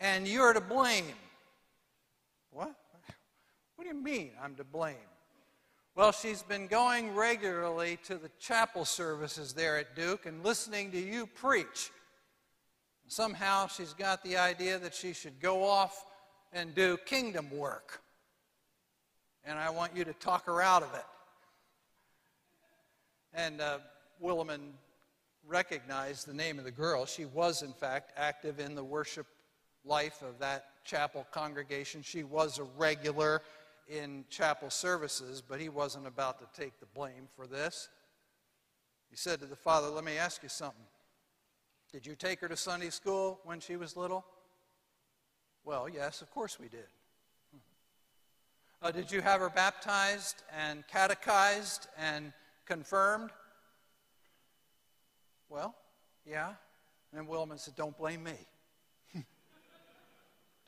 and 0.00 0.26
you're 0.26 0.54
to 0.54 0.60
blame. 0.62 1.04
What? 2.50 2.74
What 3.80 3.88
do 3.88 3.96
you 3.96 4.02
mean 4.02 4.32
I'm 4.44 4.56
to 4.56 4.64
blame? 4.64 5.08
Well, 5.94 6.12
she's 6.12 6.42
been 6.42 6.66
going 6.66 7.14
regularly 7.14 7.98
to 8.04 8.16
the 8.16 8.30
chapel 8.38 8.84
services 8.84 9.54
there 9.54 9.78
at 9.78 9.96
Duke 9.96 10.26
and 10.26 10.44
listening 10.44 10.90
to 10.90 11.00
you 11.00 11.26
preach. 11.26 11.90
Somehow 13.06 13.68
she's 13.68 13.94
got 13.94 14.22
the 14.22 14.36
idea 14.36 14.78
that 14.80 14.94
she 14.94 15.14
should 15.14 15.40
go 15.40 15.64
off 15.64 16.04
and 16.52 16.74
do 16.74 16.98
kingdom 17.06 17.50
work. 17.50 18.02
And 19.46 19.58
I 19.58 19.70
want 19.70 19.96
you 19.96 20.04
to 20.04 20.12
talk 20.12 20.44
her 20.44 20.60
out 20.60 20.82
of 20.82 20.92
it. 20.94 21.06
And 23.32 23.62
uh, 23.62 23.78
Willimon 24.22 24.72
recognized 25.46 26.26
the 26.26 26.34
name 26.34 26.58
of 26.58 26.66
the 26.66 26.70
girl. 26.70 27.06
She 27.06 27.24
was, 27.24 27.62
in 27.62 27.72
fact, 27.72 28.12
active 28.18 28.60
in 28.60 28.74
the 28.74 28.84
worship 28.84 29.26
life 29.86 30.20
of 30.20 30.38
that 30.38 30.66
chapel 30.84 31.26
congregation. 31.30 32.02
She 32.02 32.24
was 32.24 32.58
a 32.58 32.64
regular 32.76 33.40
in 33.90 34.24
chapel 34.30 34.70
services, 34.70 35.42
but 35.46 35.60
he 35.60 35.68
wasn't 35.68 36.06
about 36.06 36.38
to 36.38 36.60
take 36.60 36.78
the 36.78 36.86
blame 36.86 37.28
for 37.34 37.46
this. 37.46 37.88
He 39.10 39.16
said 39.16 39.40
to 39.40 39.46
the 39.46 39.56
father, 39.56 39.88
Let 39.88 40.04
me 40.04 40.16
ask 40.16 40.42
you 40.42 40.48
something. 40.48 40.84
Did 41.92 42.06
you 42.06 42.14
take 42.14 42.40
her 42.40 42.48
to 42.48 42.56
Sunday 42.56 42.90
school 42.90 43.40
when 43.44 43.58
she 43.58 43.76
was 43.76 43.96
little? 43.96 44.24
Well, 45.64 45.88
yes, 45.88 46.22
of 46.22 46.30
course 46.30 46.58
we 46.58 46.68
did. 46.68 46.86
Uh, 48.82 48.90
did 48.90 49.12
you 49.12 49.20
have 49.20 49.40
her 49.40 49.50
baptized 49.50 50.42
and 50.56 50.86
catechized 50.86 51.88
and 51.98 52.32
confirmed? 52.64 53.30
Well, 55.50 55.74
yeah. 56.24 56.54
And 57.12 57.28
Willimon 57.28 57.58
said, 57.58 57.74
Don't 57.74 57.98
blame 57.98 58.22
me. 58.22 58.36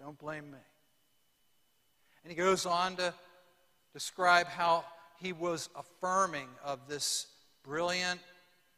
Don't 0.00 0.18
blame 0.18 0.50
me. 0.50 0.58
And 2.22 2.30
he 2.30 2.36
goes 2.36 2.66
on 2.66 2.96
to 2.96 3.12
describe 3.92 4.46
how 4.46 4.84
he 5.20 5.32
was 5.32 5.68
affirming 5.76 6.48
of 6.64 6.80
this 6.88 7.26
brilliant, 7.64 8.20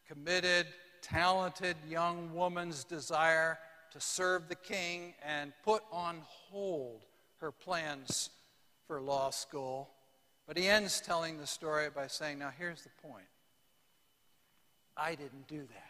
committed, 0.09 0.67
talented 1.03 1.77
young 1.89 2.35
woman's 2.35 2.85
desire 2.85 3.59
to 3.93 4.01
serve 4.01 4.49
the 4.49 4.55
king 4.55 5.15
and 5.25 5.53
put 5.63 5.83
on 5.93 6.23
hold 6.25 7.05
her 7.41 7.53
plans 7.53 8.31
for 8.87 9.01
law 9.01 9.31
school. 9.31 9.91
But 10.47 10.57
he 10.57 10.69
ends 10.69 11.01
telling 11.01 11.39
the 11.39 11.47
story 11.47 11.89
by 11.95 12.07
saying, 12.07 12.39
Now 12.39 12.51
here's 12.57 12.83
the 12.83 13.09
point 13.09 13.27
I 14.97 15.15
didn't 15.15 15.49
do 15.49 15.61
that. 15.61 15.84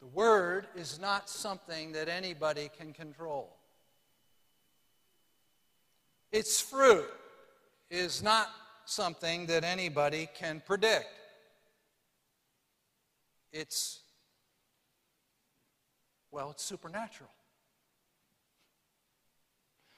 The 0.00 0.06
Word 0.06 0.66
is 0.74 0.98
not 0.98 1.28
something 1.28 1.92
that 1.92 2.08
anybody 2.08 2.70
can 2.78 2.92
control. 2.92 3.54
Its 6.32 6.60
fruit 6.60 7.08
is 7.90 8.22
not 8.22 8.48
something 8.86 9.46
that 9.46 9.62
anybody 9.62 10.28
can 10.34 10.62
predict. 10.64 11.06
It's, 13.52 14.00
well, 16.30 16.50
it's 16.52 16.62
supernatural. 16.62 17.30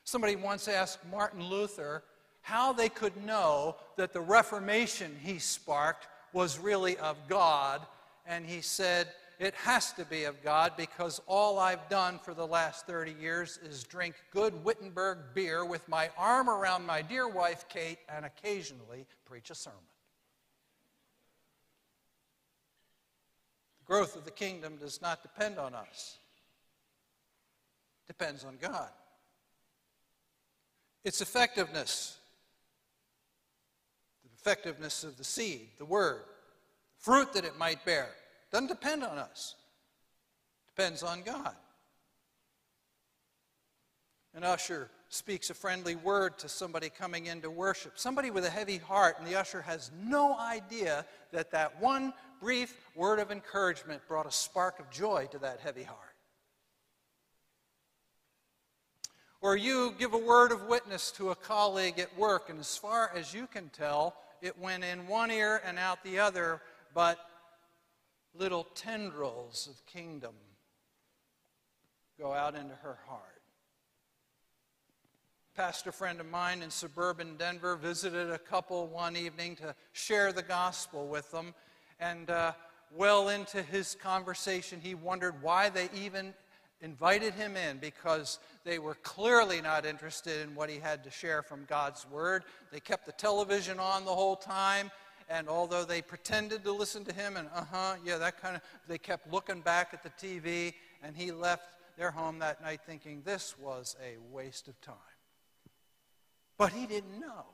Somebody 0.04 0.36
once 0.36 0.68
asked 0.68 0.98
Martin 1.10 1.44
Luther 1.44 2.02
how 2.40 2.72
they 2.72 2.88
could 2.88 3.16
know 3.24 3.76
that 3.96 4.12
the 4.12 4.20
Reformation 4.20 5.16
he 5.22 5.38
sparked 5.38 6.08
was 6.32 6.58
really 6.58 6.96
of 6.96 7.16
God, 7.28 7.82
and 8.26 8.44
he 8.44 8.62
said, 8.62 9.08
it 9.42 9.54
has 9.54 9.92
to 9.94 10.04
be 10.04 10.24
of 10.24 10.42
God 10.42 10.74
because 10.76 11.20
all 11.26 11.58
I've 11.58 11.88
done 11.88 12.18
for 12.18 12.32
the 12.32 12.46
last 12.46 12.86
30 12.86 13.14
years 13.20 13.58
is 13.62 13.82
drink 13.82 14.14
good 14.30 14.62
Wittenberg 14.64 15.18
beer 15.34 15.64
with 15.64 15.88
my 15.88 16.10
arm 16.16 16.48
around 16.48 16.86
my 16.86 17.02
dear 17.02 17.28
wife, 17.28 17.64
Kate, 17.68 17.98
and 18.08 18.24
occasionally 18.24 19.04
preach 19.24 19.50
a 19.50 19.54
sermon. 19.54 19.78
The 23.80 23.92
growth 23.92 24.14
of 24.14 24.24
the 24.24 24.30
kingdom 24.30 24.76
does 24.76 25.02
not 25.02 25.22
depend 25.22 25.58
on 25.58 25.74
us, 25.74 26.18
it 28.04 28.12
depends 28.12 28.44
on 28.44 28.58
God. 28.60 28.90
Its 31.04 31.20
effectiveness, 31.20 32.16
the 34.22 34.30
effectiveness 34.36 35.02
of 35.02 35.18
the 35.18 35.24
seed, 35.24 35.68
the 35.78 35.84
word, 35.84 36.22
fruit 36.98 37.32
that 37.32 37.44
it 37.44 37.58
might 37.58 37.84
bear 37.84 38.08
doesn't 38.52 38.68
depend 38.68 39.02
on 39.02 39.18
us, 39.18 39.56
depends 40.76 41.02
on 41.02 41.22
God. 41.22 41.54
An 44.34 44.44
usher 44.44 44.90
speaks 45.08 45.50
a 45.50 45.54
friendly 45.54 45.94
word 45.94 46.38
to 46.38 46.48
somebody 46.48 46.88
coming 46.88 47.26
into 47.26 47.50
worship, 47.50 47.92
somebody 47.96 48.30
with 48.30 48.44
a 48.44 48.50
heavy 48.50 48.78
heart, 48.78 49.16
and 49.18 49.26
the 49.26 49.38
usher 49.38 49.60
has 49.60 49.90
no 50.02 50.38
idea 50.38 51.04
that 51.32 51.50
that 51.50 51.80
one 51.80 52.14
brief 52.40 52.74
word 52.94 53.18
of 53.18 53.30
encouragement 53.30 54.00
brought 54.08 54.26
a 54.26 54.32
spark 54.32 54.80
of 54.80 54.90
joy 54.90 55.28
to 55.30 55.38
that 55.38 55.60
heavy 55.60 55.82
heart. 55.82 55.98
Or 59.42 59.56
you 59.56 59.94
give 59.98 60.14
a 60.14 60.18
word 60.18 60.52
of 60.52 60.66
witness 60.66 61.10
to 61.12 61.30
a 61.30 61.34
colleague 61.34 61.98
at 61.98 62.16
work, 62.16 62.48
and 62.48 62.58
as 62.58 62.76
far 62.76 63.10
as 63.14 63.34
you 63.34 63.46
can 63.46 63.68
tell, 63.70 64.14
it 64.40 64.58
went 64.58 64.84
in 64.84 65.06
one 65.06 65.30
ear 65.30 65.60
and 65.66 65.78
out 65.78 66.02
the 66.04 66.18
other, 66.18 66.62
but 66.94 67.18
little 68.34 68.64
tendrils 68.74 69.68
of 69.70 69.84
kingdom 69.86 70.34
go 72.18 72.32
out 72.32 72.54
into 72.54 72.74
her 72.74 72.98
heart. 73.06 73.42
Pastor 75.54 75.92
friend 75.92 76.18
of 76.18 76.26
mine 76.26 76.62
in 76.62 76.70
suburban 76.70 77.36
Denver 77.36 77.76
visited 77.76 78.30
a 78.30 78.38
couple 78.38 78.86
one 78.86 79.16
evening 79.16 79.56
to 79.56 79.74
share 79.92 80.32
the 80.32 80.42
gospel 80.42 81.06
with 81.06 81.30
them. 81.30 81.52
And 82.00 82.30
uh, 82.30 82.52
well 82.94 83.28
into 83.28 83.62
his 83.62 83.94
conversation, 83.94 84.80
he 84.82 84.94
wondered 84.94 85.42
why 85.42 85.68
they 85.68 85.90
even 85.94 86.32
invited 86.80 87.34
him 87.34 87.56
in 87.56 87.78
because 87.78 88.38
they 88.64 88.78
were 88.78 88.94
clearly 89.02 89.60
not 89.60 89.84
interested 89.84 90.40
in 90.40 90.54
what 90.54 90.70
he 90.70 90.78
had 90.78 91.04
to 91.04 91.10
share 91.10 91.42
from 91.42 91.64
God's 91.66 92.08
word. 92.10 92.44
They 92.72 92.80
kept 92.80 93.04
the 93.04 93.12
television 93.12 93.78
on 93.78 94.04
the 94.04 94.10
whole 94.10 94.36
time 94.36 94.90
and 95.32 95.48
although 95.48 95.84
they 95.84 96.02
pretended 96.02 96.62
to 96.62 96.72
listen 96.72 97.04
to 97.04 97.12
him 97.12 97.36
and 97.36 97.48
uh-huh 97.54 97.94
yeah 98.04 98.18
that 98.18 98.40
kind 98.40 98.54
of 98.54 98.62
they 98.86 98.98
kept 98.98 99.32
looking 99.32 99.60
back 99.60 99.92
at 99.92 100.02
the 100.02 100.10
tv 100.10 100.74
and 101.02 101.16
he 101.16 101.32
left 101.32 101.64
their 101.96 102.10
home 102.10 102.38
that 102.38 102.62
night 102.62 102.80
thinking 102.86 103.22
this 103.24 103.54
was 103.58 103.96
a 104.02 104.16
waste 104.34 104.68
of 104.68 104.80
time. 104.80 104.94
But 106.56 106.72
he 106.72 106.86
didn't 106.86 107.20
know 107.20 107.46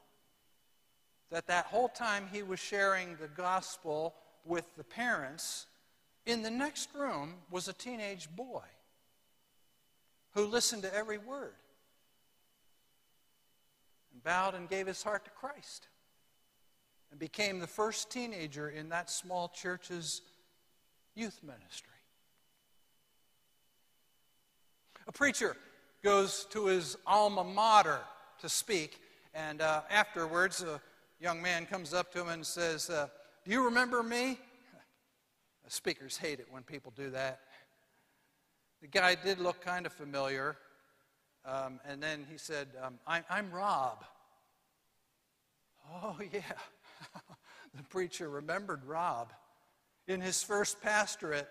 that 1.31 1.47
that 1.47 1.67
whole 1.67 1.89
time 1.89 2.29
he 2.33 2.43
was 2.43 2.61
sharing 2.61 3.17
the 3.17 3.29
gospel 3.29 4.15
with 4.45 4.65
the 4.77 4.85
parents 4.85 5.67
in 6.27 6.43
the 6.43 6.51
next 6.51 6.91
room 6.95 7.35
was 7.51 7.69
a 7.69 7.73
teenage 7.73 8.29
boy 8.35 8.65
who 10.35 10.47
listened 10.47 10.83
to 10.83 10.95
every 10.95 11.19
word 11.19 11.55
and 14.13 14.23
bowed 14.23 14.55
and 14.55 14.69
gave 14.69 14.87
his 14.87 15.03
heart 15.03 15.25
to 15.25 15.31
christ 15.31 15.89
and 17.19 17.21
became 17.21 17.59
the 17.59 17.67
first 17.67 18.11
teenager 18.11 18.69
in 18.69 18.91
that 18.91 19.11
small 19.11 19.49
church's 19.49 20.23
youth 21.17 21.41
ministry. 21.43 21.91
A 25.09 25.13
preacher 25.13 25.57
goes 26.05 26.47
to 26.51 26.67
his 26.67 26.97
alma 27.07 27.43
mater 27.43 27.99
to 28.41 28.49
speak, 28.49 29.01
and 29.35 29.61
uh, 29.61 29.83
afterwards, 29.91 30.63
a 30.63 30.81
young 31.19 31.43
man 31.43 31.67
comes 31.67 31.93
up 31.93 32.13
to 32.13 32.21
him 32.21 32.29
and 32.29 32.47
says, 32.47 32.89
uh, 32.89 33.09
Do 33.45 33.51
you 33.51 33.65
remember 33.65 34.05
me? 34.05 34.39
Speakers 35.67 36.17
hate 36.17 36.39
it 36.39 36.47
when 36.51 36.63
people 36.63 36.93
do 36.95 37.11
that. 37.11 37.41
The 38.81 38.87
guy 38.87 39.17
did 39.17 39.41
look 39.41 39.61
kind 39.61 39.87
of 39.87 39.93
familiar, 39.93 40.57
um, 41.45 41.81
and 41.85 42.01
then 42.01 42.27
he 42.31 42.39
said, 42.39 42.69
um, 42.81 43.01
I'm, 43.09 43.25
I'm 43.29 43.51
Rob. 43.51 44.05
Oh, 45.91 46.19
yeah. 46.35 46.43
The 47.79 47.85
preacher 47.85 48.29
remembered 48.29 48.85
Rob. 48.85 49.33
In 50.09 50.21
his 50.21 50.43
first 50.43 50.83
pastorate, 50.83 51.49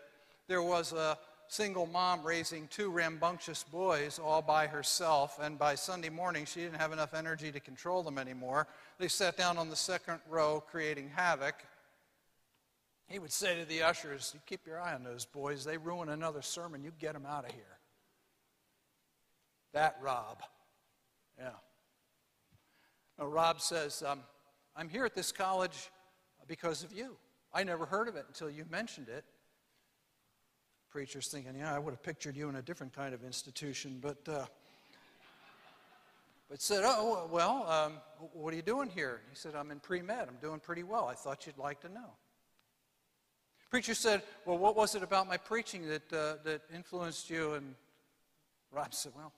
there 0.47 0.61
was 0.61 0.91
a 0.91 1.17
single 1.47 1.85
mom 1.85 2.23
raising 2.23 2.67
two 2.67 2.91
rambunctious 2.91 3.63
boys 3.63 4.19
all 4.19 4.41
by 4.41 4.67
herself, 4.67 5.39
and 5.41 5.57
by 5.57 5.75
Sunday 5.75 6.09
morning, 6.09 6.45
she 6.45 6.59
didn't 6.59 6.81
have 6.81 6.91
enough 6.91 7.13
energy 7.13 7.51
to 7.51 7.61
control 7.61 8.03
them 8.03 8.17
anymore. 8.17 8.67
They 8.99 9.07
sat 9.07 9.37
down 9.37 9.57
on 9.57 9.69
the 9.69 9.75
second 9.75 10.19
row, 10.29 10.61
creating 10.69 11.09
havoc. 11.15 11.55
He 13.07 13.19
would 13.19 13.31
say 13.31 13.57
to 13.57 13.65
the 13.65 13.83
ushers, 13.83 14.31
You 14.33 14.41
keep 14.45 14.67
your 14.67 14.81
eye 14.81 14.93
on 14.93 15.03
those 15.03 15.23
boys. 15.23 15.63
They 15.63 15.77
ruin 15.77 16.09
another 16.09 16.41
sermon. 16.41 16.83
You 16.83 16.91
get 16.99 17.13
them 17.13 17.25
out 17.25 17.45
of 17.45 17.51
here. 17.51 17.63
That 19.71 19.97
Rob. 20.01 20.41
Yeah. 21.39 21.51
Now, 23.17 23.27
Rob 23.27 23.61
says, 23.61 24.03
um, 24.05 24.19
I'm 24.75 24.89
here 24.89 25.05
at 25.05 25.15
this 25.15 25.31
college 25.31 25.89
because 26.47 26.83
of 26.83 26.93
you. 26.93 27.17
I 27.53 27.63
never 27.63 27.85
heard 27.85 28.07
of 28.07 28.15
it 28.15 28.25
until 28.27 28.49
you 28.49 28.65
mentioned 28.69 29.09
it. 29.09 29.25
Preacher's 30.89 31.27
thinking, 31.27 31.55
yeah, 31.57 31.73
I 31.73 31.79
would 31.79 31.91
have 31.91 32.03
pictured 32.03 32.35
you 32.35 32.49
in 32.49 32.55
a 32.55 32.61
different 32.61 32.93
kind 32.93 33.13
of 33.13 33.23
institution, 33.23 33.99
but, 34.01 34.17
uh, 34.27 34.45
but 36.49 36.61
said, 36.61 36.83
oh, 36.85 37.29
well, 37.31 37.69
um, 37.69 37.93
what 38.33 38.53
are 38.53 38.55
you 38.55 38.61
doing 38.61 38.89
here? 38.89 39.21
He 39.29 39.35
said, 39.35 39.53
I'm 39.55 39.71
in 39.71 39.79
pre 39.79 40.01
med. 40.01 40.27
I'm 40.27 40.37
doing 40.41 40.59
pretty 40.59 40.83
well. 40.83 41.07
I 41.07 41.13
thought 41.13 41.45
you'd 41.45 41.57
like 41.57 41.81
to 41.81 41.89
know. 41.89 42.13
Preacher 43.69 43.93
said, 43.93 44.21
Well, 44.45 44.57
what 44.57 44.75
was 44.75 44.95
it 44.95 45.03
about 45.03 45.27
my 45.27 45.37
preaching 45.37 45.87
that, 45.89 46.13
uh, 46.13 46.35
that 46.45 46.61
influenced 46.73 47.29
you? 47.29 47.53
And 47.55 47.75
Rob 48.71 48.93
said, 48.93 49.11
Well, 49.15 49.33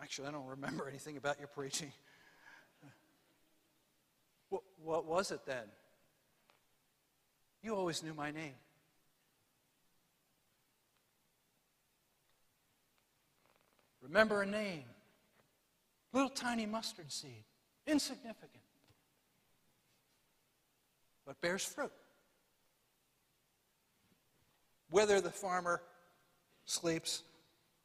actually, 0.00 0.28
I 0.28 0.30
don't 0.30 0.46
remember 0.46 0.88
anything 0.88 1.16
about 1.18 1.38
your 1.38 1.48
preaching. 1.48 1.92
What, 4.86 5.04
was 5.04 5.32
it 5.32 5.40
then? 5.44 5.64
You 7.60 7.74
always 7.74 8.04
knew 8.04 8.14
my 8.14 8.30
name. 8.30 8.54
Remember 14.00 14.42
a 14.42 14.46
name. 14.46 14.84
Little 16.12 16.28
tiny 16.28 16.66
mustard 16.66 17.10
seed. 17.10 17.42
Insignificant. 17.88 18.62
But 21.26 21.40
bears 21.40 21.64
fruit. 21.64 21.90
Whether 24.88 25.20
the 25.20 25.30
farmer 25.30 25.82
sleeps 26.64 27.24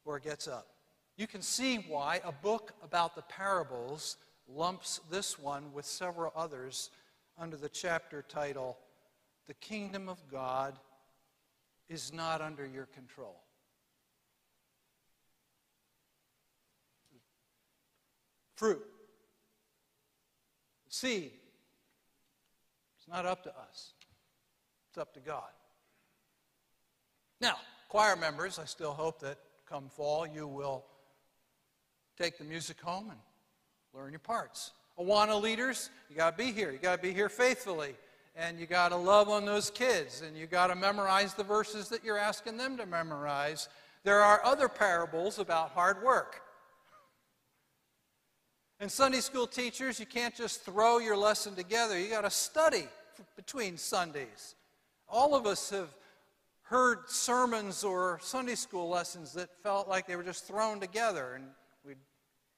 or 0.04 0.20
gets 0.20 0.46
up. 0.46 0.68
You 1.16 1.26
can 1.26 1.42
see 1.42 1.78
why 1.78 2.20
a 2.24 2.30
book 2.30 2.74
about 2.80 3.16
the 3.16 3.22
parables 3.22 4.18
lumps 4.48 5.00
this 5.10 5.38
one 5.38 5.72
with 5.72 5.84
several 5.84 6.32
others 6.36 6.90
under 7.38 7.56
the 7.56 7.68
chapter 7.68 8.22
title, 8.28 8.78
The 9.46 9.54
Kingdom 9.54 10.08
of 10.08 10.18
God 10.30 10.78
is 11.88 12.12
Not 12.12 12.40
Under 12.40 12.66
Your 12.66 12.86
Control. 12.86 13.36
Fruit, 18.54 18.82
seed, 20.88 21.32
it's 22.96 23.08
not 23.08 23.26
up 23.26 23.42
to 23.42 23.50
us, 23.50 23.94
it's 24.88 24.98
up 24.98 25.12
to 25.14 25.20
God. 25.20 25.50
Now, 27.40 27.56
choir 27.88 28.14
members, 28.14 28.60
I 28.60 28.66
still 28.66 28.92
hope 28.92 29.18
that 29.20 29.38
come 29.68 29.88
fall 29.88 30.26
you 30.26 30.46
will 30.46 30.84
take 32.16 32.38
the 32.38 32.44
music 32.44 32.80
home 32.80 33.10
and 33.10 33.18
learn 33.94 34.10
your 34.10 34.20
parts. 34.20 34.72
Awana 34.98 35.40
leaders, 35.40 35.90
you 36.08 36.16
got 36.16 36.36
to 36.36 36.44
be 36.44 36.52
here. 36.52 36.70
You 36.70 36.78
got 36.78 36.96
to 36.96 37.02
be 37.02 37.12
here 37.12 37.28
faithfully. 37.28 37.94
And 38.34 38.58
you 38.58 38.66
got 38.66 38.88
to 38.90 38.96
love 38.96 39.28
on 39.28 39.44
those 39.44 39.70
kids. 39.70 40.22
And 40.22 40.36
you 40.36 40.46
got 40.46 40.68
to 40.68 40.74
memorize 40.74 41.34
the 41.34 41.44
verses 41.44 41.88
that 41.88 42.04
you're 42.04 42.18
asking 42.18 42.56
them 42.56 42.76
to 42.78 42.86
memorize. 42.86 43.68
There 44.04 44.20
are 44.20 44.44
other 44.44 44.68
parables 44.68 45.38
about 45.38 45.70
hard 45.70 46.02
work. 46.02 46.40
And 48.80 48.90
Sunday 48.90 49.20
school 49.20 49.46
teachers, 49.46 50.00
you 50.00 50.06
can't 50.06 50.34
just 50.34 50.62
throw 50.62 50.98
your 50.98 51.16
lesson 51.16 51.54
together. 51.54 51.98
You 51.98 52.10
got 52.10 52.22
to 52.22 52.30
study 52.30 52.84
between 53.36 53.76
Sundays. 53.76 54.56
All 55.08 55.34
of 55.34 55.46
us 55.46 55.70
have 55.70 55.94
heard 56.62 57.08
sermons 57.08 57.84
or 57.84 58.18
Sunday 58.22 58.54
school 58.54 58.88
lessons 58.88 59.34
that 59.34 59.50
felt 59.62 59.88
like 59.88 60.06
they 60.06 60.16
were 60.16 60.22
just 60.22 60.46
thrown 60.46 60.80
together, 60.80 61.34
and 61.34 61.44
we'd 61.86 61.98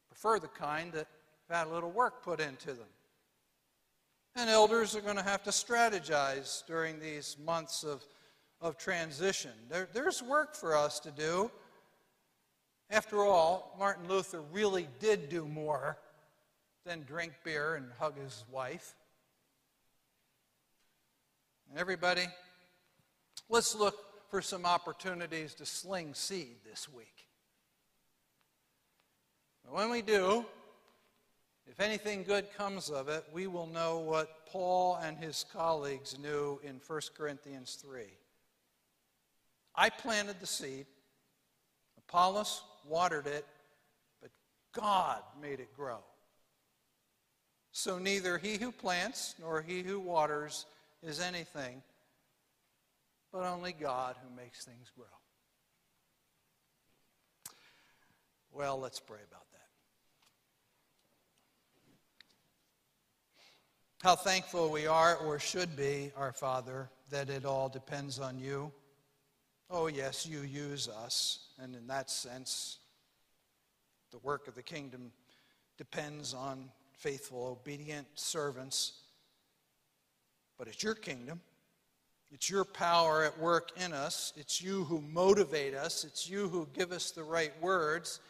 prefer 0.09 0.39
the 0.39 0.49
kind 0.49 0.93
that 0.93 1.09
had 1.51 1.67
a 1.67 1.71
little 1.71 1.91
work 1.91 2.23
put 2.23 2.41
into 2.41 2.69
them. 2.69 2.89
And 4.37 4.51
elders 4.51 4.97
are 4.97 5.01
going 5.01 5.17
to 5.17 5.23
have 5.23 5.43
to 5.45 5.51
strategize 5.51 6.67
during 6.67 6.99
these 6.99 7.37
months 7.45 7.85
of, 7.85 8.05
of 8.61 8.77
transition. 8.77 9.53
There, 9.71 9.89
there's 9.93 10.23
work 10.23 10.57
for 10.57 10.77
us 10.77 10.99
to 11.01 11.11
do. 11.11 11.51
After 12.91 13.23
all, 13.23 13.77
Martin 13.79 14.09
Luther 14.09 14.43
really 14.53 14.89
did 14.99 15.29
do 15.29 15.47
more 15.47 15.99
than 16.85 17.05
drink 17.05 17.33
beer 17.45 17.77
and 17.77 17.87
hug 17.99 18.19
his 18.19 18.45
wife. 18.51 18.95
Everybody, 21.77 22.27
let's 23.49 23.75
look 23.75 23.97
for 24.31 24.41
some 24.41 24.65
opportunities 24.65 25.55
to 25.55 25.67
sling 25.67 26.15
seed 26.15 26.57
this 26.69 26.89
week. 26.89 27.27
When 29.69 29.91
we 29.91 30.03
do, 30.03 30.45
if 31.67 31.81
anything 31.81 32.25
good 32.25 32.47
comes 32.57 32.91
of 32.91 33.09
it, 33.09 33.25
we 33.33 33.47
will 33.47 33.67
know 33.67 33.99
what 33.99 34.47
Paul 34.47 34.99
and 35.03 35.17
his 35.17 35.45
colleagues 35.53 36.19
knew 36.19 36.61
in 36.63 36.81
1 36.87 37.01
Corinthians 37.17 37.75
3. 37.83 38.03
I 39.75 39.91
planted 39.91 40.41
the 40.41 40.47
seed, 40.47 40.87
Apollos 41.99 42.63
watered 42.87 43.27
it, 43.27 43.47
but 44.21 44.31
God 44.73 45.23
made 45.41 45.59
it 45.61 45.75
grow. 45.75 45.99
So 47.73 47.99
neither 47.99 48.39
he 48.39 48.57
who 48.57 48.71
plants 48.71 49.35
nor 49.41 49.61
he 49.61 49.83
who 49.83 49.99
waters 49.99 50.67
is 51.03 51.19
anything, 51.19 51.83
but 53.33 53.45
only 53.45 53.73
God 53.73 54.15
who 54.23 54.37
makes 54.37 54.65
things 54.65 54.93
grow. 54.97 55.07
Well, 58.53 58.79
let's 58.79 59.01
pray 59.01 59.19
about 59.29 59.51
that. 59.51 59.74
How 64.05 64.15
thankful 64.15 64.69
we 64.69 64.87
are, 64.87 65.17
or 65.17 65.39
should 65.39 65.77
be, 65.77 66.13
our 66.15 66.31
Father, 66.31 66.91
that 67.09 67.31
it 67.31 67.47
all 67.47 67.71
depends 67.71 68.19
on 68.21 68.39
you. 68.39 68.71
Oh, 69.71 69.87
yes, 69.87 70.27
you 70.27 70.41
use 70.41 70.91
us, 70.91 71.47
and 71.59 71.75
in 71.75 71.87
that 71.87 72.11
sense, 72.11 72.81
the 74.11 74.19
work 74.19 74.47
of 74.47 74.57
the 74.57 74.63
kingdom 74.63 75.11
depends 75.79 76.35
on 76.35 76.69
faithful, 76.93 77.47
obedient 77.47 78.07
servants. 78.15 78.93
But 80.59 80.69
it's 80.69 80.83
your 80.83 80.95
kingdom. 80.95 81.41
It's 82.31 82.51
your 82.51 82.67
power 82.67 83.25
at 83.25 83.39
work 83.39 83.71
in 83.83 83.95
us. 83.95 84.35
It's 84.37 84.61
you 84.61 84.85
who 84.85 85.01
motivate 85.01 85.75
us. 85.75 86.05
It's 86.05 86.29
you 86.29 86.51
who 86.51 86.69
give 86.75 86.93
us 86.93 87.11
the 87.11 87.25
right 87.25 87.55
words. 87.63 88.21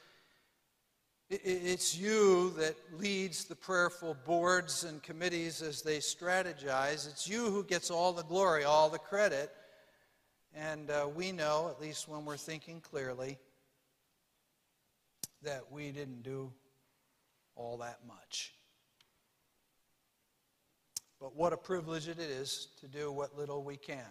It's 1.42 1.97
you 1.97 2.51
that 2.59 2.77
leads 2.99 3.44
the 3.44 3.57
prayerful 3.57 4.16
boards 4.25 4.85
and 4.85 5.03
committees 5.03 5.62
as 5.62 5.83
they 5.83 5.99
strategize. 5.99 7.09
It's 7.09 7.29
you 7.29 7.47
who 7.47 7.64
gets 7.64 7.90
all 7.90 8.12
the 8.12 8.23
glory, 8.23 8.64
all 8.64 8.88
the 8.88 8.99
credit. 8.99 9.51
And 10.55 10.90
uh, 10.90 11.09
we 11.14 11.33
know, 11.33 11.68
at 11.68 11.81
least 11.81 12.09
when 12.09 12.25
we're 12.25 12.37
thinking 12.37 12.81
clearly, 12.81 13.38
that 15.42 15.73
we 15.73 15.90
didn't 15.90 16.23
do 16.23 16.53
all 17.57 17.79
that 17.79 18.01
much. 18.07 18.55
But 21.20 21.35
what 21.35 21.53
a 21.53 21.57
privilege 21.57 22.09
it 22.09 22.18
is 22.18 22.68
to 22.81 22.88
do 22.88 23.11
what 23.11 23.37
little 23.37 23.62
we 23.62 23.77
can. 23.77 24.05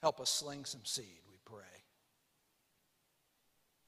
Help 0.00 0.20
us 0.20 0.30
sling 0.30 0.64
some 0.64 0.84
seed. 0.84 1.18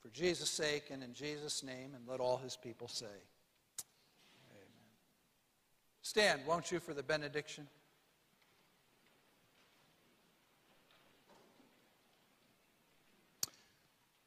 For 0.02 0.08
Jesus' 0.08 0.50
sake 0.50 0.84
and 0.90 1.02
in 1.02 1.12
Jesus' 1.12 1.62
name, 1.62 1.94
and 1.94 2.06
let 2.08 2.20
all 2.20 2.38
his 2.38 2.56
people 2.56 2.88
say, 2.88 3.06
Amen. 3.06 4.68
Stand, 6.02 6.40
won't 6.46 6.72
you, 6.72 6.80
for 6.80 6.94
the 6.94 7.02
benediction? 7.02 7.66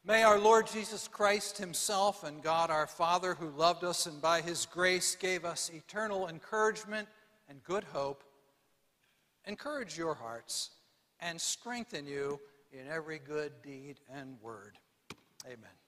May 0.05 0.23
our 0.23 0.37
Lord 0.37 0.67
Jesus 0.67 1.07
Christ 1.07 1.57
Himself 1.57 2.25
and 2.25 2.43
God 2.43 2.69
our 2.69 2.87
Father, 2.87 3.35
who 3.35 3.49
loved 3.51 3.85
us 3.85 4.05
and 4.05 4.21
by 4.21 4.41
His 4.41 4.65
grace 4.65 5.15
gave 5.15 5.45
us 5.45 5.71
eternal 5.73 6.27
encouragement 6.27 7.07
and 7.47 7.63
good 7.63 7.85
hope, 7.85 8.25
encourage 9.45 9.97
your 9.97 10.13
hearts 10.13 10.71
and 11.21 11.39
strengthen 11.39 12.05
you 12.05 12.37
in 12.73 12.85
every 12.89 13.17
good 13.17 13.53
deed 13.63 14.01
and 14.13 14.35
word. 14.41 14.77
Amen. 15.45 15.82